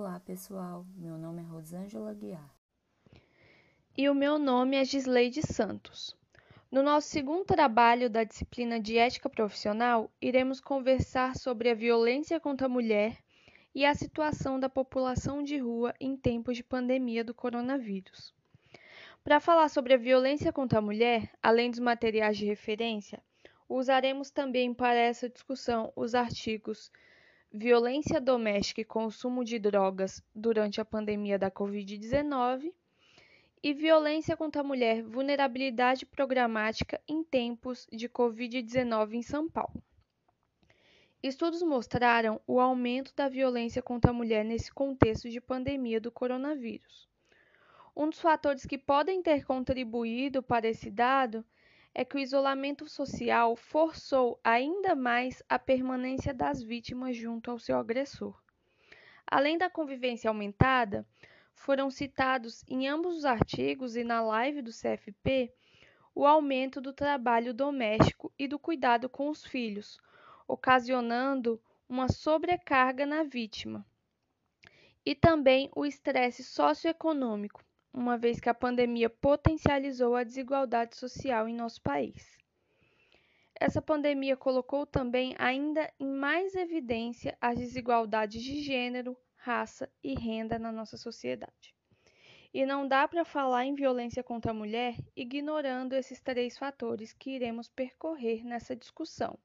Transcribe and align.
Olá, 0.00 0.20
pessoal. 0.20 0.86
Meu 0.94 1.18
nome 1.18 1.42
é 1.42 1.44
Rosângela 1.44 2.14
Guiar. 2.14 2.54
E 3.96 4.08
o 4.08 4.14
meu 4.14 4.38
nome 4.38 4.76
é 4.76 4.84
Gisleide 4.84 5.42
Santos. 5.42 6.16
No 6.70 6.84
nosso 6.84 7.08
segundo 7.08 7.44
trabalho 7.44 8.08
da 8.08 8.22
disciplina 8.22 8.78
de 8.78 8.96
ética 8.96 9.28
profissional, 9.28 10.08
iremos 10.22 10.60
conversar 10.60 11.34
sobre 11.34 11.68
a 11.68 11.74
violência 11.74 12.38
contra 12.38 12.66
a 12.68 12.70
mulher 12.70 13.18
e 13.74 13.84
a 13.84 13.92
situação 13.92 14.60
da 14.60 14.68
população 14.68 15.42
de 15.42 15.58
rua 15.58 15.92
em 15.98 16.16
tempos 16.16 16.56
de 16.56 16.62
pandemia 16.62 17.24
do 17.24 17.34
coronavírus. 17.34 18.32
Para 19.24 19.40
falar 19.40 19.68
sobre 19.68 19.94
a 19.94 19.98
violência 19.98 20.52
contra 20.52 20.78
a 20.78 20.82
mulher, 20.82 21.28
além 21.42 21.72
dos 21.72 21.80
materiais 21.80 22.38
de 22.38 22.46
referência, 22.46 23.20
usaremos 23.68 24.30
também 24.30 24.72
para 24.72 24.94
essa 24.94 25.28
discussão 25.28 25.92
os 25.96 26.14
artigos 26.14 26.88
Violência 27.52 28.20
doméstica 28.20 28.82
e 28.82 28.84
consumo 28.84 29.42
de 29.42 29.58
drogas 29.58 30.22
durante 30.34 30.82
a 30.82 30.84
pandemia 30.84 31.38
da 31.38 31.50
Covid-19 31.50 32.70
e 33.62 33.72
Violência 33.72 34.36
contra 34.36 34.60
a 34.60 34.64
mulher, 34.64 35.02
vulnerabilidade 35.02 36.04
programática 36.04 37.00
em 37.08 37.24
tempos 37.24 37.88
de 37.90 38.06
Covid-19 38.06 39.14
em 39.14 39.22
São 39.22 39.48
Paulo. 39.48 39.82
Estudos 41.22 41.62
mostraram 41.62 42.38
o 42.46 42.60
aumento 42.60 43.14
da 43.16 43.30
violência 43.30 43.80
contra 43.80 44.10
a 44.10 44.14
mulher 44.14 44.44
nesse 44.44 44.70
contexto 44.70 45.30
de 45.30 45.40
pandemia 45.40 45.98
do 45.98 46.12
coronavírus. 46.12 47.08
Um 47.96 48.10
dos 48.10 48.20
fatores 48.20 48.66
que 48.66 48.76
podem 48.76 49.22
ter 49.22 49.46
contribuído 49.46 50.42
para 50.42 50.68
esse 50.68 50.90
dado 50.90 51.42
é 51.98 52.04
que 52.04 52.14
o 52.14 52.20
isolamento 52.20 52.88
social 52.88 53.56
forçou 53.56 54.38
ainda 54.44 54.94
mais 54.94 55.42
a 55.48 55.58
permanência 55.58 56.32
das 56.32 56.62
vítimas 56.62 57.16
junto 57.16 57.50
ao 57.50 57.58
seu 57.58 57.76
agressor. 57.76 58.40
Além 59.26 59.58
da 59.58 59.68
convivência 59.68 60.30
aumentada, 60.30 61.04
foram 61.56 61.90
citados 61.90 62.64
em 62.68 62.86
ambos 62.86 63.16
os 63.16 63.24
artigos 63.24 63.96
e 63.96 64.04
na 64.04 64.20
live 64.20 64.62
do 64.62 64.70
CFP 64.70 65.52
o 66.14 66.24
aumento 66.24 66.80
do 66.80 66.92
trabalho 66.92 67.52
doméstico 67.52 68.32
e 68.38 68.46
do 68.46 68.60
cuidado 68.60 69.08
com 69.08 69.28
os 69.28 69.44
filhos, 69.44 69.98
ocasionando 70.46 71.60
uma 71.88 72.06
sobrecarga 72.06 73.04
na 73.06 73.24
vítima. 73.24 73.84
E 75.04 75.16
também 75.16 75.68
o 75.74 75.84
estresse 75.84 76.44
socioeconômico, 76.44 77.60
uma 77.92 78.16
vez 78.16 78.38
que 78.40 78.48
a 78.48 78.54
pandemia 78.54 79.08
potencializou 79.10 80.14
a 80.14 80.24
desigualdade 80.24 80.96
social 80.96 81.48
em 81.48 81.54
nosso 81.54 81.80
país. 81.82 82.38
Essa 83.60 83.82
pandemia 83.82 84.36
colocou 84.36 84.86
também 84.86 85.34
ainda 85.36 85.92
em 85.98 86.06
mais 86.06 86.54
evidência 86.54 87.36
as 87.40 87.58
desigualdades 87.58 88.42
de 88.42 88.62
gênero, 88.62 89.16
raça 89.36 89.90
e 90.02 90.14
renda 90.14 90.58
na 90.58 90.70
nossa 90.70 90.96
sociedade. 90.96 91.74
E 92.54 92.64
não 92.64 92.86
dá 92.86 93.06
para 93.08 93.24
falar 93.24 93.64
em 93.64 93.74
violência 93.74 94.22
contra 94.22 94.52
a 94.52 94.54
mulher 94.54 94.96
ignorando 95.16 95.94
esses 95.94 96.20
três 96.20 96.56
fatores 96.56 97.12
que 97.12 97.30
iremos 97.30 97.68
percorrer 97.68 98.44
nessa 98.44 98.76
discussão. 98.76 99.38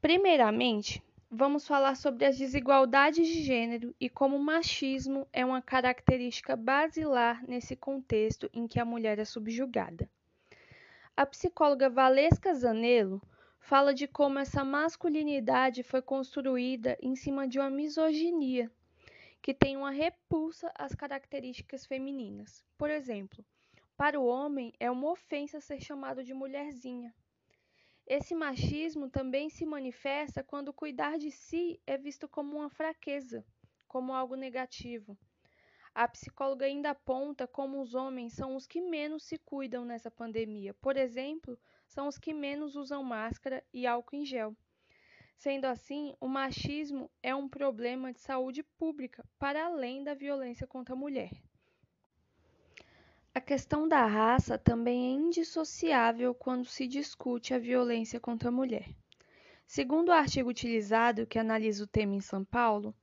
Primeiramente, 0.00 1.00
vamos 1.34 1.66
falar 1.66 1.96
sobre 1.96 2.26
as 2.26 2.36
desigualdades 2.36 3.26
de 3.26 3.42
gênero 3.42 3.94
e 3.98 4.10
como 4.10 4.36
o 4.36 4.44
machismo 4.44 5.26
é 5.32 5.42
uma 5.42 5.62
característica 5.62 6.54
basilar 6.54 7.42
nesse 7.48 7.74
contexto 7.74 8.50
em 8.52 8.68
que 8.68 8.78
a 8.78 8.84
mulher 8.84 9.18
é 9.18 9.24
subjugada. 9.24 10.06
A 11.16 11.24
psicóloga 11.24 11.88
Valesca 11.88 12.52
Zanello 12.52 13.18
fala 13.58 13.94
de 13.94 14.06
como 14.06 14.38
essa 14.38 14.62
masculinidade 14.62 15.82
foi 15.82 16.02
construída 16.02 16.98
em 17.00 17.16
cima 17.16 17.48
de 17.48 17.58
uma 17.58 17.70
misoginia, 17.70 18.70
que 19.40 19.54
tem 19.54 19.74
uma 19.74 19.90
repulsa 19.90 20.70
às 20.74 20.94
características 20.94 21.86
femininas. 21.86 22.62
Por 22.76 22.90
exemplo, 22.90 23.42
para 23.96 24.20
o 24.20 24.26
homem 24.26 24.74
é 24.78 24.90
uma 24.90 25.10
ofensa 25.10 25.62
ser 25.62 25.80
chamado 25.80 26.22
de 26.22 26.34
mulherzinha, 26.34 27.14
esse 28.06 28.34
machismo 28.34 29.08
também 29.08 29.48
se 29.48 29.64
manifesta 29.64 30.42
quando 30.42 30.72
cuidar 30.72 31.18
de 31.18 31.30
si 31.30 31.80
é 31.86 31.96
visto 31.96 32.28
como 32.28 32.56
uma 32.56 32.68
fraqueza, 32.68 33.44
como 33.86 34.12
algo 34.12 34.34
negativo. 34.34 35.16
A 35.94 36.08
psicóloga 36.08 36.64
ainda 36.66 36.90
aponta 36.90 37.46
como 37.46 37.80
os 37.80 37.94
homens 37.94 38.32
são 38.32 38.56
os 38.56 38.66
que 38.66 38.80
menos 38.80 39.24
se 39.24 39.38
cuidam 39.38 39.84
nessa 39.84 40.10
pandemia. 40.10 40.72
Por 40.74 40.96
exemplo, 40.96 41.58
são 41.86 42.08
os 42.08 42.18
que 42.18 42.32
menos 42.32 42.76
usam 42.76 43.02
máscara 43.04 43.62
e 43.72 43.86
álcool 43.86 44.16
em 44.16 44.24
gel. 44.24 44.56
Sendo 45.36 45.66
assim, 45.66 46.14
o 46.20 46.28
machismo 46.28 47.10
é 47.22 47.34
um 47.34 47.48
problema 47.48 48.12
de 48.12 48.20
saúde 48.20 48.62
pública 48.62 49.24
para 49.38 49.66
além 49.66 50.02
da 50.02 50.14
violência 50.14 50.66
contra 50.66 50.94
a 50.94 50.96
mulher. 50.98 51.30
A 53.34 53.40
questão 53.40 53.88
da 53.88 54.04
raça 54.04 54.58
também 54.58 55.06
é 55.06 55.10
indissociável 55.10 56.34
quando 56.34 56.66
se 56.66 56.86
discute 56.86 57.54
a 57.54 57.58
violência 57.58 58.20
contra 58.20 58.50
a 58.50 58.52
mulher. 58.52 58.94
Segundo 59.66 60.10
o 60.10 60.12
artigo 60.12 60.50
utilizado 60.50 61.26
que 61.26 61.38
analisa 61.38 61.82
o 61.82 61.86
tema 61.86 62.14
em 62.14 62.20
São 62.20 62.44
Paulo, 62.44 62.94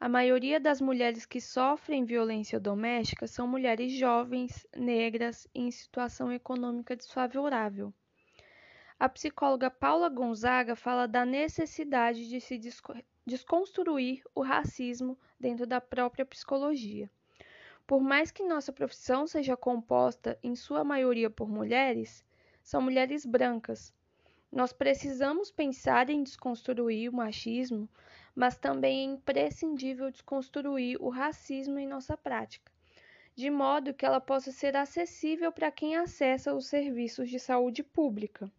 a 0.00 0.08
maioria 0.08 0.58
das 0.58 0.80
mulheres 0.80 1.24
que 1.24 1.40
sofrem 1.40 2.04
violência 2.04 2.58
doméstica 2.58 3.28
são 3.28 3.46
mulheres 3.46 3.92
jovens, 3.92 4.66
negras 4.76 5.46
e 5.54 5.60
em 5.60 5.70
situação 5.70 6.32
econômica 6.32 6.96
desfavorável. 6.96 7.94
A 8.98 9.08
psicóloga 9.08 9.70
Paula 9.70 10.08
Gonzaga 10.08 10.74
fala 10.74 11.06
da 11.06 11.24
necessidade 11.24 12.28
de 12.28 12.40
se 12.40 12.60
desconstruir 13.24 14.24
o 14.34 14.42
racismo 14.42 15.16
dentro 15.38 15.68
da 15.68 15.80
própria 15.80 16.26
psicologia. 16.26 17.08
Por 17.88 18.02
mais 18.02 18.30
que 18.30 18.44
nossa 18.44 18.70
profissão 18.70 19.26
seja 19.26 19.56
composta 19.56 20.38
em 20.42 20.54
sua 20.54 20.84
maioria 20.84 21.30
por 21.30 21.48
mulheres, 21.48 22.22
são 22.62 22.82
mulheres 22.82 23.24
brancas. 23.24 23.94
Nós 24.52 24.74
precisamos 24.74 25.50
pensar 25.50 26.10
em 26.10 26.22
desconstruir 26.22 27.08
o 27.08 27.16
machismo, 27.16 27.88
mas 28.34 28.58
também 28.58 29.00
é 29.00 29.12
imprescindível 29.14 30.10
desconstruir 30.10 30.98
o 31.00 31.08
racismo 31.08 31.78
em 31.78 31.88
nossa 31.88 32.14
prática, 32.14 32.70
de 33.34 33.48
modo 33.48 33.94
que 33.94 34.04
ela 34.04 34.20
possa 34.20 34.52
ser 34.52 34.76
acessível 34.76 35.50
para 35.50 35.72
quem 35.72 35.96
acessa 35.96 36.54
os 36.54 36.66
serviços 36.66 37.30
de 37.30 37.40
saúde 37.40 37.82
pública. 37.82 38.52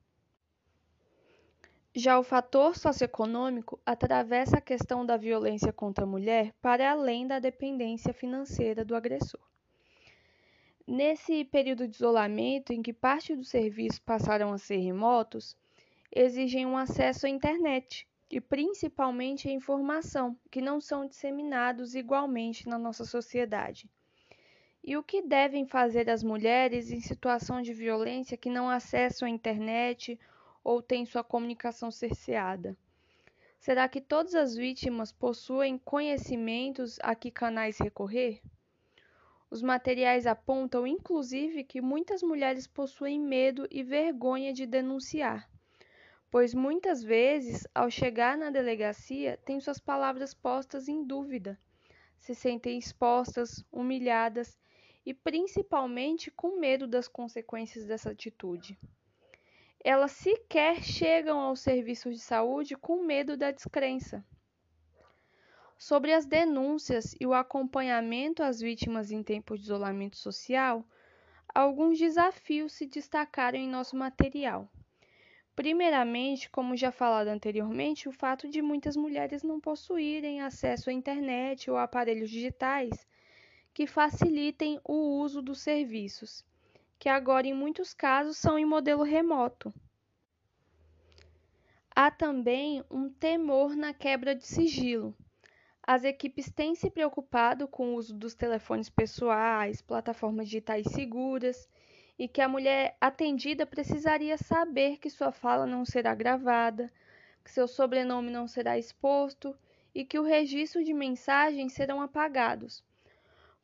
Já 1.96 2.20
o 2.20 2.24
fator 2.24 2.78
socioeconômico 2.78 3.80
atravessa 3.84 4.58
a 4.58 4.62
questão 4.62 5.04
da 5.04 5.18
violência 5.18 5.74
contra 5.74 6.06
a 6.06 6.08
mulher 6.08 6.54
para 6.62 6.92
além 6.92 7.26
da 7.26 7.40
dependência 7.40 8.14
financeira 8.14 8.86
do 8.86 8.96
agressor. 8.96 9.42
Nesse 10.86 11.44
período 11.46 11.88
de 11.88 11.96
isolamento, 11.96 12.72
em 12.72 12.84
que 12.84 12.94
parte 12.94 13.36
dos 13.36 13.50
serviços 13.50 14.00
passaram 14.00 14.54
a 14.54 14.58
ser 14.60 14.78
remotos, 14.78 15.58
exigem 16.12 16.66
um 16.66 16.78
acesso 16.78 17.26
à 17.26 17.30
internet 17.30 18.08
e 18.30 18.40
principalmente 18.40 19.48
à 19.48 19.52
informação, 19.52 20.38
que 20.52 20.62
não 20.62 20.80
são 20.80 21.08
disseminados 21.08 21.96
igualmente 21.96 22.70
na 22.70 22.78
nossa 22.78 23.04
sociedade. 23.04 23.90
E 24.84 24.96
o 24.96 25.04
que 25.04 25.24
devem 25.24 25.66
fazer 25.66 26.08
as 26.08 26.24
mulheres 26.24 26.92
em 26.92 27.02
situação 27.02 27.62
de 27.62 27.74
violência 27.74 28.38
que 28.38 28.50
não 28.50 28.70
acessam 28.70 29.28
a 29.28 29.32
internet 29.32 30.20
ou 30.64 30.82
tem 30.82 31.06
sua 31.06 31.24
comunicação 31.24 31.90
cerceada? 31.92 32.78
Será 33.60 33.90
que 33.90 34.00
todas 34.00 34.36
as 34.36 34.56
vítimas 34.56 35.12
possuem 35.12 35.78
conhecimentos 35.78 36.98
a 37.02 37.14
que 37.14 37.30
canais 37.30 37.78
recorrer? 37.78 38.42
Os 39.52 39.62
materiais 39.62 40.26
apontam, 40.26 40.88
inclusive, 40.88 41.64
que 41.64 41.82
muitas 41.82 42.24
mulheres 42.24 42.68
possuem 42.68 43.20
medo 43.20 43.68
e 43.70 43.84
vergonha 43.84 44.54
de 44.54 44.66
denunciar, 44.66 45.50
pois 46.32 46.54
muitas 46.54 47.04
vezes, 47.04 47.68
ao 47.74 47.90
chegar 47.90 48.38
na 48.38 48.50
delegacia, 48.50 49.38
têm 49.44 49.60
suas 49.60 49.80
palavras 49.80 50.34
postas 50.34 50.88
em 50.88 51.04
dúvida, 51.04 51.60
se 52.18 52.34
sentem 52.34 52.78
expostas, 52.78 53.66
humilhadas 53.72 54.58
e 55.06 55.14
principalmente 55.14 56.30
com 56.32 56.60
medo 56.60 56.88
das 56.88 57.08
consequências 57.08 57.86
dessa 57.86 58.12
atitude 58.12 58.78
elas 59.84 60.12
sequer 60.12 60.84
chegam 60.84 61.40
aos 61.40 61.62
serviços 61.62 62.16
de 62.16 62.20
saúde 62.20 62.76
com 62.76 63.04
medo 63.04 63.38
da 63.38 63.50
descrença. 63.52 64.26
Sobre 65.78 66.12
as 66.12 66.26
denúncias 66.26 67.16
e 67.20 67.26
o 67.26 67.34
acompanhamento 67.34 68.44
às 68.44 68.60
vítimas 68.60 69.12
em 69.12 69.24
tempos 69.24 69.60
de 69.60 69.66
isolamento 69.66 70.18
social, 70.18 70.86
alguns 71.56 71.98
desafios 71.98 72.74
se 72.74 72.86
destacaram 72.86 73.58
em 73.58 73.70
nosso 73.70 73.96
material. 73.96 74.70
Primeiramente, 75.56 76.50
como 76.50 76.76
já 76.76 76.92
falado 76.92 77.30
anteriormente, 77.30 78.10
o 78.10 78.12
fato 78.12 78.50
de 78.50 78.62
muitas 78.62 78.98
mulheres 78.98 79.44
não 79.44 79.60
possuírem 79.60 80.42
acesso 80.42 80.90
à 80.90 80.94
internet 80.94 81.72
ou 81.72 81.78
aparelhos 81.78 82.30
digitais 82.30 83.08
que 83.74 83.88
facilitem 83.88 84.80
o 84.84 85.22
uso 85.22 85.42
dos 85.42 85.62
serviços 85.62 86.46
que 87.00 87.08
agora 87.08 87.48
em 87.48 87.54
muitos 87.54 87.94
casos 87.94 88.38
são 88.38 88.60
em 88.60 88.66
modelo 88.66 89.04
remoto. 89.04 89.74
Há 91.96 92.12
também 92.12 92.84
um 92.92 93.10
temor 93.10 93.74
na 93.76 93.94
quebra 93.94 94.36
de 94.36 94.46
sigilo. 94.46 95.16
as 95.82 96.04
equipes 96.04 96.52
têm 96.52 96.76
se 96.76 96.90
preocupado 96.92 97.68
com 97.68 97.88
o 97.88 97.96
uso 97.96 98.14
dos 98.14 98.36
telefones 98.36 98.90
pessoais, 98.90 99.82
plataformas 99.82 100.46
digitais 100.48 100.86
seguras 100.88 101.68
e 102.18 102.28
que 102.28 102.42
a 102.42 102.50
mulher 102.50 102.96
atendida 103.02 103.66
precisaria 103.66 104.38
saber 104.38 104.98
que 104.98 105.10
sua 105.10 105.32
fala 105.32 105.66
não 105.66 105.86
será 105.86 106.14
gravada, 106.14 106.92
que 107.44 107.50
seu 107.50 107.68
sobrenome 107.68 108.30
não 108.30 108.46
será 108.46 108.78
exposto 108.78 109.58
e 109.96 110.06
que 110.06 110.20
o 110.20 110.24
registro 110.24 110.84
de 110.84 110.94
mensagens 110.94 111.74
serão 111.74 112.02
apagados, 112.02 112.84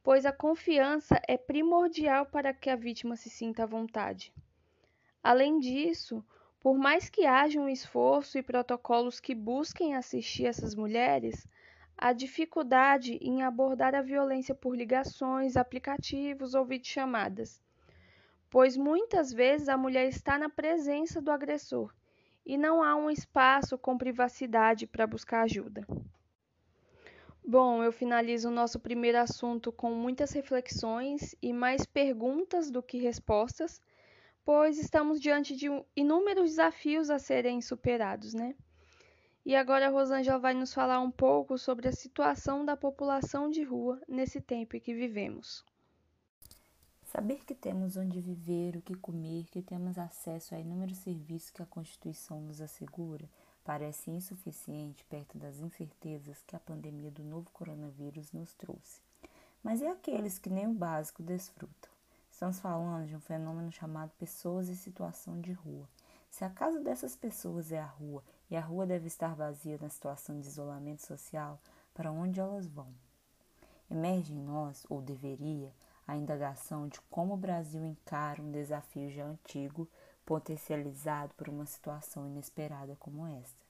pois 0.05 0.23
a 0.23 0.31
confiança 0.31 1.19
é 1.27 1.35
primordial 1.35 2.27
para 2.27 2.53
que 2.53 2.69
a 2.69 2.75
vítima 2.75 3.15
se 3.15 3.27
sinta 3.27 3.63
à 3.63 3.65
vontade. 3.65 4.31
Além 5.23 5.59
disso, 5.59 6.23
por 6.59 6.77
mais 6.77 7.09
que 7.09 7.25
haja 7.25 7.59
um 7.59 7.67
esforço 7.67 8.37
e 8.37 8.43
protocolos 8.43 9.19
que 9.19 9.33
busquem 9.33 9.95
assistir 9.95 10.45
essas 10.45 10.75
mulheres, 10.75 11.47
há 11.97 12.13
dificuldade 12.13 13.17
em 13.19 13.41
abordar 13.41 13.95
a 13.95 14.03
violência 14.03 14.53
por 14.53 14.77
ligações, 14.77 15.57
aplicativos 15.57 16.53
ou 16.53 16.63
videochamadas, 16.63 17.59
pois 18.47 18.77
muitas 18.77 19.33
vezes 19.33 19.67
a 19.67 19.75
mulher 19.75 20.07
está 20.07 20.37
na 20.37 20.49
presença 20.49 21.19
do 21.19 21.31
agressor 21.31 21.91
e 22.45 22.59
não 22.59 22.83
há 22.83 22.95
um 22.95 23.09
espaço 23.09 23.75
com 23.75 23.97
privacidade 23.97 24.85
para 24.85 25.07
buscar 25.07 25.41
ajuda. 25.41 25.83
Bom, 27.47 27.83
eu 27.83 27.91
finalizo 27.91 28.47
o 28.47 28.51
nosso 28.51 28.79
primeiro 28.79 29.19
assunto 29.19 29.71
com 29.71 29.91
muitas 29.91 30.31
reflexões 30.31 31.35
e 31.39 31.53
mais 31.53 31.85
perguntas 31.85 32.71
do 32.71 32.81
que 32.81 32.97
respostas, 32.97 33.79
pois 34.43 34.79
estamos 34.79 35.21
diante 35.21 35.55
de 35.55 35.67
inúmeros 35.95 36.49
desafios 36.49 37.11
a 37.11 37.19
serem 37.19 37.61
superados, 37.61 38.33
né? 38.33 38.55
E 39.45 39.55
agora 39.55 39.85
a 39.85 39.91
Rosângela 39.91 40.39
vai 40.39 40.55
nos 40.55 40.73
falar 40.73 40.99
um 40.99 41.11
pouco 41.11 41.55
sobre 41.55 41.87
a 41.87 41.91
situação 41.91 42.65
da 42.65 42.75
população 42.75 43.47
de 43.47 43.61
rua 43.61 44.01
nesse 44.07 44.41
tempo 44.41 44.75
em 44.75 44.79
que 44.79 44.95
vivemos. 44.95 45.63
Saber 47.03 47.45
que 47.45 47.53
temos 47.53 47.95
onde 47.95 48.19
viver, 48.19 48.75
o 48.75 48.81
que 48.81 48.95
comer, 48.95 49.45
que 49.51 49.61
temos 49.61 49.99
acesso 49.99 50.55
a 50.55 50.59
inúmeros 50.59 50.97
serviços 50.97 51.51
que 51.51 51.61
a 51.61 51.67
Constituição 51.67 52.41
nos 52.41 52.59
assegura 52.59 53.29
parece 53.65 54.11
insuficiente 54.11 55.03
perto 55.05 55.39
das 55.39 55.59
incertezas 55.59 56.41
que 56.45 56.55
a 56.55 56.59
pandemia 56.59 57.09
do 57.09 57.23
novo 57.23 57.49
coronavírus 57.51 58.31
nos 58.31 58.53
trouxe. 58.53 59.01
Mas 59.63 59.81
é 59.81 59.89
aqueles 59.89 60.37
que 60.37 60.51
nem 60.51 60.67
o 60.67 60.73
básico 60.73 61.23
desfrutam. 61.23 61.89
Estamos 62.31 62.59
falando 62.59 63.07
de 63.07 63.15
um 63.15 63.19
fenômeno 63.19 63.71
chamado 63.71 64.11
pessoas 64.19 64.69
em 64.69 64.75
situação 64.75 65.41
de 65.41 65.51
rua. 65.51 65.89
Se 66.29 66.45
a 66.45 66.49
casa 66.49 66.79
dessas 66.79 67.15
pessoas 67.15 67.71
é 67.71 67.79
a 67.79 67.85
rua 67.85 68.23
e 68.51 68.55
a 68.55 68.61
rua 68.61 68.85
deve 68.85 69.07
estar 69.07 69.33
vazia 69.33 69.79
na 69.81 69.89
situação 69.89 70.39
de 70.39 70.47
isolamento 70.47 71.01
social, 71.01 71.59
para 71.93 72.11
onde 72.11 72.39
elas 72.39 72.67
vão? 72.67 72.93
Emerge 73.89 74.33
em 74.33 74.43
nós, 74.43 74.85
ou 74.89 75.01
deveria, 75.01 75.73
a 76.05 76.15
indagação 76.15 76.87
de 76.87 77.01
como 77.09 77.33
o 77.33 77.37
Brasil 77.37 77.83
encara 77.83 78.41
um 78.41 78.51
desafio 78.51 79.09
já 79.09 79.25
antigo 79.25 79.89
potencializado 80.25 81.33
por 81.35 81.47
uma 81.47 81.65
situação 81.65 82.25
inesperada 82.25 82.95
como 82.99 83.27
esta. 83.27 83.65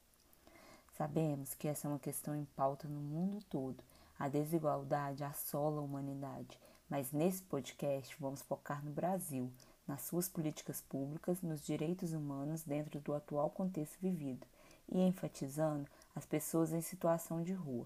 Sabemos 0.98 1.54
que 1.54 1.68
essa 1.68 1.88
é 1.88 1.90
uma 1.90 2.00
questão 2.00 2.34
em 2.36 2.46
pauta 2.56 2.88
no 2.88 3.02
mundo 3.02 3.44
todo. 3.50 3.84
A 4.18 4.30
desigualdade 4.30 5.26
assola 5.26 5.82
a 5.82 5.84
humanidade, 5.84 6.58
mas 6.90 7.12
nesse 7.12 7.44
podcast 7.44 8.16
vamos 8.18 8.42
focar 8.42 8.84
no 8.84 8.92
Brasil, 8.92 9.52
nas 9.86 10.04
suas 10.04 10.30
políticas 10.30 10.80
públicas, 10.82 11.42
nos 11.42 11.66
direitos 11.66 12.14
humanos 12.14 12.64
dentro 12.64 13.00
do 13.02 13.14
atual 13.14 13.50
contexto 13.50 14.00
vivido 14.00 14.48
e 14.88 15.02
enfatizando 15.02 15.86
as 16.16 16.26
pessoas 16.26 16.72
em 16.72 16.82
situação 16.82 17.44
de 17.44 17.52
rua. 17.52 17.86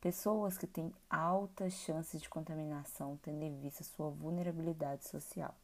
Pessoas 0.00 0.58
que 0.58 0.66
têm 0.66 0.92
altas 1.08 1.72
chances 1.72 2.20
de 2.20 2.28
contaminação, 2.28 3.18
tendo 3.22 3.42
em 3.42 3.58
vista 3.60 3.84
sua 3.84 4.10
vulnerabilidade 4.10 5.08
social. 5.08 5.54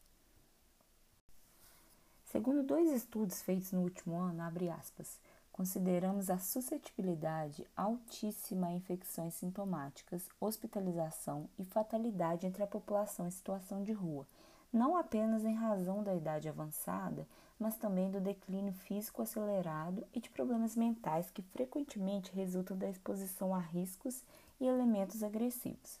Segundo 2.31 2.63
dois 2.63 2.89
estudos 2.93 3.41
feitos 3.41 3.73
no 3.73 3.81
último 3.81 4.17
ano, 4.17 4.41
aspas, 4.79 5.19
consideramos 5.51 6.29
a 6.29 6.37
suscetibilidade 6.37 7.67
altíssima 7.75 8.67
a 8.67 8.71
infecções 8.71 9.33
sintomáticas, 9.33 10.29
hospitalização 10.39 11.49
e 11.59 11.65
fatalidade 11.65 12.47
entre 12.47 12.63
a 12.63 12.67
população 12.67 13.27
em 13.27 13.31
situação 13.31 13.83
de 13.83 13.91
rua, 13.91 14.25
não 14.71 14.95
apenas 14.95 15.43
em 15.43 15.55
razão 15.55 16.01
da 16.01 16.15
idade 16.15 16.47
avançada, 16.47 17.27
mas 17.59 17.75
também 17.75 18.09
do 18.09 18.21
declínio 18.21 18.71
físico 18.71 19.21
acelerado 19.21 20.07
e 20.13 20.21
de 20.21 20.29
problemas 20.29 20.77
mentais 20.77 21.29
que 21.29 21.41
frequentemente 21.41 22.31
resultam 22.33 22.77
da 22.77 22.89
exposição 22.89 23.53
a 23.53 23.59
riscos 23.59 24.23
e 24.57 24.65
elementos 24.65 25.21
agressivos. 25.21 25.99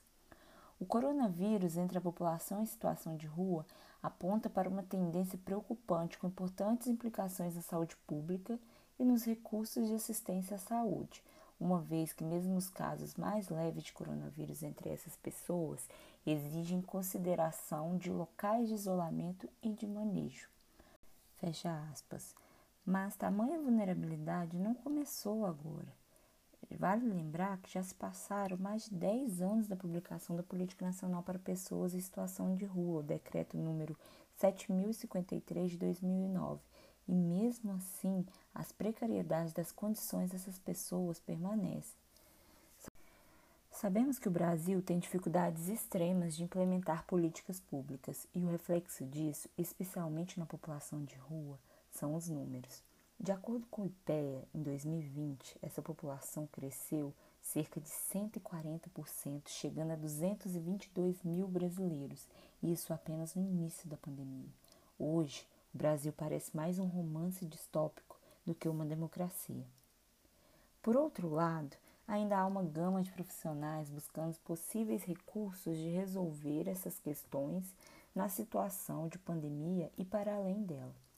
O 0.79 0.85
coronavírus 0.85 1.75
entre 1.75 1.97
a 1.97 2.01
população 2.01 2.63
em 2.63 2.65
situação 2.65 3.17
de 3.17 3.27
rua 3.27 3.65
aponta 4.01 4.49
para 4.49 4.69
uma 4.69 4.83
tendência 4.83 5.37
preocupante 5.37 6.17
com 6.17 6.27
importantes 6.27 6.87
implicações 6.87 7.55
na 7.55 7.61
saúde 7.61 7.95
pública 8.07 8.59
e 8.99 9.03
nos 9.03 9.23
recursos 9.23 9.87
de 9.87 9.95
assistência 9.95 10.55
à 10.55 10.59
saúde, 10.59 11.23
uma 11.59 11.79
vez 11.79 12.11
que 12.11 12.23
mesmo 12.23 12.55
os 12.55 12.69
casos 12.69 13.15
mais 13.15 13.49
leves 13.49 13.83
de 13.83 13.93
coronavírus 13.93 14.63
entre 14.63 14.89
essas 14.89 15.15
pessoas 15.15 15.87
exigem 16.25 16.81
consideração 16.81 17.97
de 17.97 18.09
locais 18.09 18.67
de 18.67 18.75
isolamento 18.75 19.47
e 19.61 19.69
de 19.69 19.87
manejo. 19.87 20.49
Fecha 21.37 21.71
aspas. 21.91 22.35
Mas 22.85 23.15
tamanha 23.15 23.59
vulnerabilidade 23.59 24.57
não 24.57 24.73
começou 24.73 25.45
agora. 25.45 26.00
Vale 26.75 27.07
lembrar 27.07 27.57
que 27.59 27.71
já 27.71 27.83
se 27.83 27.93
passaram 27.93 28.57
mais 28.57 28.85
de 28.85 28.95
10 28.95 29.41
anos 29.41 29.67
da 29.67 29.75
publicação 29.75 30.35
da 30.35 30.43
Política 30.43 30.85
Nacional 30.85 31.23
para 31.23 31.39
Pessoas 31.39 31.93
em 31.93 31.99
Situação 31.99 32.55
de 32.55 32.65
Rua, 32.65 32.99
o 32.99 33.03
decreto 33.03 33.57
número 33.57 33.97
7053 34.37 35.71
de 35.71 35.77
2009. 35.77 36.61
E 37.07 37.13
mesmo 37.13 37.71
assim, 37.73 38.25
as 38.53 38.71
precariedades 38.71 39.53
das 39.53 39.71
condições 39.71 40.29
dessas 40.29 40.57
pessoas 40.59 41.19
permanecem. 41.19 41.99
Sabemos 43.71 44.19
que 44.19 44.27
o 44.27 44.31
Brasil 44.31 44.81
tem 44.81 44.99
dificuldades 44.99 45.67
extremas 45.67 46.35
de 46.35 46.43
implementar 46.43 47.05
políticas 47.05 47.59
públicas 47.59 48.27
e 48.35 48.39
o 48.43 48.49
reflexo 48.49 49.05
disso, 49.05 49.49
especialmente 49.57 50.39
na 50.39 50.45
população 50.45 51.03
de 51.03 51.15
rua, 51.15 51.57
são 51.89 52.13
os 52.15 52.29
números. 52.29 52.83
De 53.23 53.31
acordo 53.31 53.67
com 53.67 53.83
o 53.83 53.85
IPEA, 53.85 54.47
em 54.51 54.63
2020, 54.63 55.59
essa 55.61 55.79
população 55.79 56.47
cresceu 56.47 57.13
cerca 57.39 57.79
de 57.79 57.87
140%, 57.87 59.47
chegando 59.47 59.91
a 59.91 59.95
222 59.95 61.21
mil 61.21 61.47
brasileiros, 61.47 62.27
isso 62.63 62.91
apenas 62.91 63.35
no 63.35 63.43
início 63.43 63.87
da 63.87 63.95
pandemia. 63.95 64.49
Hoje, 64.97 65.47
o 65.71 65.77
Brasil 65.77 66.11
parece 66.11 66.57
mais 66.57 66.79
um 66.79 66.87
romance 66.87 67.45
distópico 67.45 68.19
do 68.43 68.55
que 68.55 68.67
uma 68.67 68.87
democracia. 68.87 69.67
Por 70.81 70.97
outro 70.97 71.29
lado, 71.29 71.77
ainda 72.07 72.39
há 72.39 72.47
uma 72.47 72.63
gama 72.63 73.03
de 73.03 73.11
profissionais 73.11 73.87
buscando 73.91 74.35
possíveis 74.39 75.03
recursos 75.03 75.77
de 75.77 75.89
resolver 75.89 76.67
essas 76.67 76.97
questões 76.97 77.71
na 78.15 78.27
situação 78.29 79.07
de 79.07 79.19
pandemia 79.19 79.91
e 79.95 80.03
para 80.03 80.33
além 80.33 80.63
dela. 80.63 81.10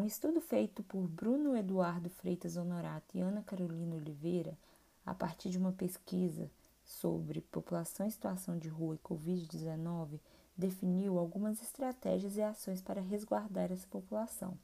Um 0.00 0.06
estudo 0.06 0.40
feito 0.40 0.82
por 0.82 1.06
Bruno 1.06 1.54
Eduardo 1.54 2.08
Freitas 2.08 2.56
Honorato 2.56 3.18
e 3.18 3.20
Ana 3.20 3.42
Carolina 3.42 3.96
Oliveira, 3.96 4.56
a 5.04 5.12
partir 5.12 5.50
de 5.50 5.58
uma 5.58 5.72
pesquisa 5.72 6.50
sobre 6.86 7.42
população 7.42 8.06
em 8.06 8.10
situação 8.10 8.56
de 8.56 8.66
rua 8.66 8.94
e 8.94 9.06
Covid-19, 9.06 10.18
definiu 10.56 11.18
algumas 11.18 11.60
estratégias 11.60 12.38
e 12.38 12.42
ações 12.42 12.80
para 12.80 13.02
resguardar 13.02 13.70
essa 13.70 13.86
população. 13.88 14.56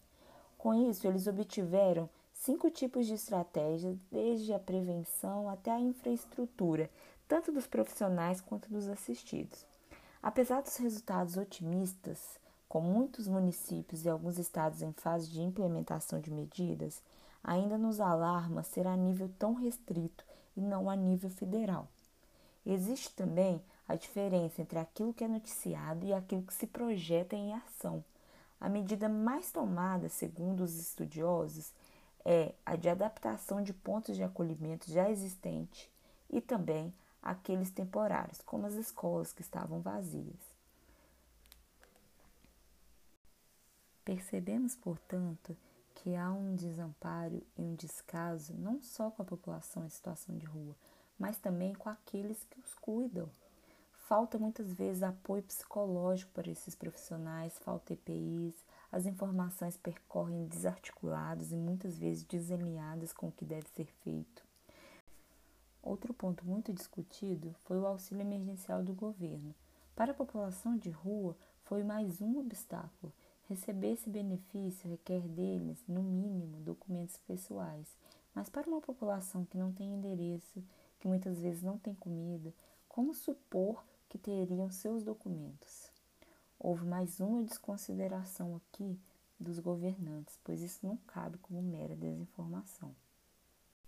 Com 0.57 0.73
isso, 0.73 1.07
eles 1.07 1.26
obtiveram 1.26 2.09
cinco 2.33 2.71
tipos 2.71 3.07
de 3.07 3.12
estratégias, 3.12 3.99
desde 4.11 4.55
a 4.55 4.59
prevenção 4.59 5.50
até 5.50 5.71
a 5.71 5.78
infraestrutura, 5.78 6.90
tanto 7.28 7.52
dos 7.52 7.66
profissionais 7.66 8.40
quanto 8.40 8.71
dos 8.71 8.88
assistidos. 8.88 9.66
Apesar 10.23 10.62
dos 10.62 10.78
resultados 10.78 11.37
otimistas, 11.37 12.40
com 12.69 12.81
muitos 12.81 13.29
municípios 13.29 14.05
e 14.05 14.09
alguns 14.09 14.39
estados 14.39 14.83
em 14.83 14.93
fase 14.93 15.29
de 15.29 15.41
implementação 15.41 16.21
de 16.21 16.31
medidas, 16.31 17.03
ainda 17.43 17.79
nos 17.79 18.01
alarma 18.01 18.63
ser 18.63 18.87
a 18.87 18.97
nível 18.97 19.31
tão 19.39 19.55
restrito 19.55 20.25
e 20.57 20.61
não 20.61 20.91
a 20.91 20.97
nível 20.97 21.31
federal. 21.31 21.89
Existe 22.65 23.15
também 23.15 23.63
a 23.87 23.95
diferença 23.95 24.61
entre 24.61 24.79
aquilo 24.79 25.15
que 25.15 25.23
é 25.23 25.29
noticiado 25.29 26.05
e 26.05 26.13
aquilo 26.13 26.43
que 26.43 26.55
se 26.55 26.67
projeta 26.67 27.37
em 27.37 27.55
ação. 27.55 28.05
A 28.61 28.69
medida 28.69 29.09
mais 29.09 29.53
tomada, 29.53 30.09
segundo 30.09 30.65
os 30.65 30.77
estudiosos, 30.77 31.73
é 32.25 32.53
a 32.65 32.75
de 32.75 32.89
adaptação 32.89 33.63
de 33.63 33.73
pontos 33.73 34.17
de 34.17 34.25
acolhimento 34.25 34.91
já 34.91 35.09
existentes 35.09 35.89
e 36.29 36.41
também 36.41 36.93
aqueles 37.23 37.71
temporários, 37.71 38.41
como 38.45 38.67
as 38.67 38.75
escolas 38.75 39.33
que 39.33 39.43
estavam 39.43 39.81
vazias. 39.81 40.56
Percebemos, 44.07 44.77
portanto, 44.77 45.57
que 45.97 46.15
há 46.15 46.31
um 46.31 46.55
desamparo 46.55 47.43
e 47.59 47.61
um 47.61 47.75
descaso 47.75 48.55
não 48.55 48.81
só 48.81 49.11
com 49.11 49.21
a 49.21 49.25
população 49.25 49.85
em 49.85 49.89
situação 49.89 50.39
de 50.39 50.47
rua, 50.47 50.77
mas 51.19 51.39
também 51.39 51.75
com 51.75 51.89
aqueles 51.89 52.45
que 52.45 52.61
os 52.61 52.73
cuidam. 52.77 53.29
Falta 54.07 54.39
muitas 54.39 54.73
vezes 54.73 55.03
apoio 55.03 55.43
psicológico 55.43 56.31
para 56.31 56.49
esses 56.49 56.77
profissionais, 56.77 57.59
falta 57.59 57.95
EPIs, 57.95 58.55
as 58.93 59.07
informações 59.07 59.77
percorrem 59.77 60.47
desarticuladas 60.47 61.51
e 61.51 61.57
muitas 61.57 61.99
vezes 61.99 62.23
desalinhadas 62.23 63.13
com 63.13 63.27
o 63.27 63.33
que 63.33 63.45
deve 63.45 63.69
ser 63.71 63.87
feito. 64.05 64.45
Outro 65.83 66.15
ponto 66.15 66.47
muito 66.47 66.73
discutido 66.73 67.57
foi 67.65 67.77
o 67.77 67.87
auxílio 67.87 68.23
emergencial 68.23 68.85
do 68.85 68.95
governo. 68.95 69.53
Para 69.97 70.13
a 70.13 70.15
população 70.15 70.77
de 70.77 70.91
rua, 70.91 71.37
foi 71.65 71.83
mais 71.83 72.21
um 72.21 72.39
obstáculo. 72.39 73.13
Receber 73.49 73.93
esse 73.93 74.11
benefício 74.11 74.91
requer 74.91 75.21
deles, 75.21 75.83
no 75.87 76.03
mínimo, 76.03 76.61
documentos 76.61 77.17
pessoais. 77.19 77.97
Mas 78.35 78.49
para 78.49 78.69
uma 78.69 78.81
população 78.81 79.45
que 79.45 79.57
não 79.57 79.73
tem 79.73 79.95
endereço, 79.95 80.62
que 80.99 81.07
muitas 81.07 81.38
vezes 81.38 81.62
não 81.62 81.79
tem 81.79 81.95
comida, 81.95 82.53
como 82.88 83.15
supor 83.15 83.85
que 84.09 84.19
teriam 84.19 84.71
seus 84.71 85.05
documentos? 85.05 85.91
Houve 86.59 86.87
mais 86.87 87.21
uma 87.21 87.43
desconsideração 87.45 88.57
aqui 88.57 88.99
dos 89.38 89.59
governantes, 89.59 90.38
pois 90.43 90.61
isso 90.61 90.85
não 90.87 90.97
cabe 90.97 91.38
como 91.38 91.62
mera 91.62 91.95
desinformação. 91.95 92.95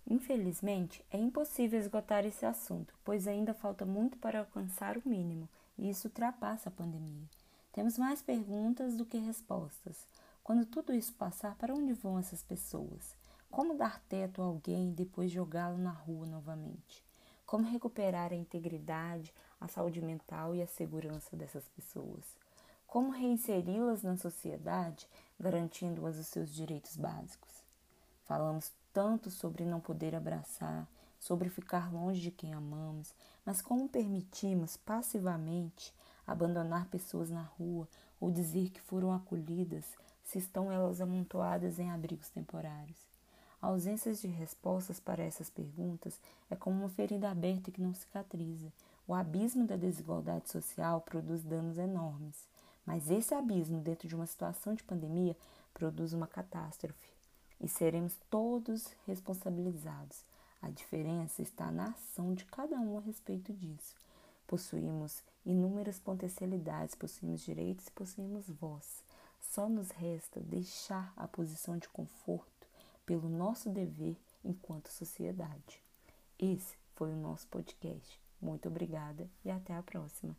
Infelizmente, 0.06 1.04
é 1.10 1.18
impossível 1.18 1.78
esgotar 1.78 2.24
esse 2.24 2.46
assunto, 2.46 2.94
pois 3.04 3.26
ainda 3.26 3.52
falta 3.52 3.84
muito 3.84 4.16
para 4.18 4.38
alcançar 4.38 4.96
o 4.96 5.08
mínimo, 5.08 5.48
e 5.76 5.90
isso 5.90 6.08
ultrapassa 6.08 6.68
a 6.68 6.72
pandemia. 6.72 7.28
Temos 7.72 7.98
mais 7.98 8.22
perguntas 8.22 8.96
do 8.96 9.04
que 9.04 9.18
respostas. 9.18 10.06
Quando 10.42 10.64
tudo 10.64 10.94
isso 10.94 11.12
passar, 11.12 11.54
para 11.56 11.74
onde 11.74 11.92
vão 11.92 12.18
essas 12.18 12.42
pessoas? 12.42 13.14
Como 13.50 13.76
dar 13.76 14.00
teto 14.08 14.42
a 14.42 14.46
alguém 14.46 14.90
e 14.90 14.94
depois 14.94 15.30
jogá-lo 15.30 15.78
na 15.78 15.90
rua 15.90 16.26
novamente? 16.26 17.04
Como 17.46 17.68
recuperar 17.68 18.32
a 18.32 18.36
integridade, 18.36 19.32
a 19.60 19.68
saúde 19.68 20.00
mental 20.02 20.54
e 20.54 20.62
a 20.62 20.66
segurança 20.66 21.36
dessas 21.36 21.68
pessoas? 21.68 22.24
Como 22.86 23.10
reinseri-las 23.10 24.02
na 24.02 24.16
sociedade, 24.16 25.06
garantindo-as 25.38 26.18
os 26.18 26.26
seus 26.26 26.52
direitos 26.54 26.96
básicos? 26.96 27.62
Falamos 28.24 28.72
tanto 28.92 29.30
sobre 29.30 29.64
não 29.64 29.80
poder 29.80 30.14
abraçar, 30.14 30.88
sobre 31.18 31.48
ficar 31.48 31.92
longe 31.92 32.20
de 32.20 32.30
quem 32.30 32.52
amamos, 32.52 33.14
mas 33.44 33.60
como 33.60 33.88
permitimos 33.88 34.76
passivamente 34.76 35.94
abandonar 36.28 36.86
pessoas 36.86 37.30
na 37.30 37.42
rua 37.42 37.88
ou 38.20 38.30
dizer 38.30 38.70
que 38.70 38.80
foram 38.82 39.12
acolhidas 39.12 39.84
se 40.24 40.38
estão 40.38 40.70
elas 40.70 41.00
amontoadas 41.00 41.78
em 41.78 41.90
abrigos 41.90 42.28
temporários? 42.28 43.08
Ausências 43.60 44.20
de 44.20 44.28
respostas 44.28 45.00
para 45.00 45.24
essas 45.24 45.50
perguntas 45.50 46.20
é 46.48 46.54
como 46.54 46.78
uma 46.78 46.88
ferida 46.88 47.28
aberta 47.28 47.72
que 47.72 47.82
não 47.82 47.92
cicatriza. 47.92 48.72
O 49.06 49.14
abismo 49.14 49.66
da 49.66 49.74
desigualdade 49.74 50.48
social 50.48 51.00
produz 51.00 51.42
danos 51.42 51.78
enormes, 51.78 52.46
mas 52.86 53.10
esse 53.10 53.34
abismo, 53.34 53.80
dentro 53.80 54.06
de 54.06 54.14
uma 54.14 54.26
situação 54.26 54.74
de 54.74 54.84
pandemia, 54.84 55.36
produz 55.74 56.12
uma 56.12 56.26
catástrofe 56.26 57.08
e 57.60 57.66
seremos 57.66 58.16
todos 58.30 58.86
responsabilizados. 59.06 60.22
A 60.62 60.70
diferença 60.70 61.42
está 61.42 61.70
na 61.70 61.90
ação 61.90 62.34
de 62.34 62.44
cada 62.44 62.76
um 62.76 62.98
a 62.98 63.00
respeito 63.00 63.52
disso. 63.52 63.94
Possuímos 64.46 65.22
inúmeras 65.48 65.98
potencialidades, 65.98 66.94
possuímos 66.94 67.40
direitos 67.40 67.86
e 67.86 67.92
possuímos 67.92 68.50
voz. 68.50 69.02
Só 69.40 69.66
nos 69.66 69.90
resta 69.90 70.40
deixar 70.40 71.12
a 71.16 71.26
posição 71.26 71.78
de 71.78 71.88
conforto 71.88 72.68
pelo 73.06 73.30
nosso 73.30 73.70
dever 73.70 74.18
enquanto 74.44 74.92
sociedade. 74.92 75.82
Esse 76.38 76.76
foi 76.94 77.12
o 77.12 77.16
nosso 77.16 77.46
podcast. 77.48 78.20
Muito 78.40 78.68
obrigada 78.68 79.26
e 79.42 79.50
até 79.50 79.74
a 79.74 79.82
próxima. 79.82 80.36